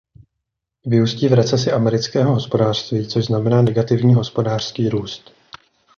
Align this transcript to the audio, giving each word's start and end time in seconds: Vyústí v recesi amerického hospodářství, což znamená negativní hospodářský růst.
Vyústí 0.85 1.27
v 1.27 1.33
recesi 1.33 1.71
amerického 1.71 2.33
hospodářství, 2.33 3.07
což 3.07 3.25
znamená 3.25 3.61
negativní 3.61 4.13
hospodářský 4.13 4.89
růst. 4.89 5.31